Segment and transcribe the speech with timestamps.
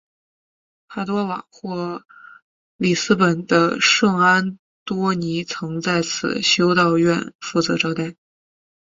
[0.89, 2.01] 帕多瓦或
[2.77, 8.15] 里斯本的圣安多尼曾在此修道院负责招待。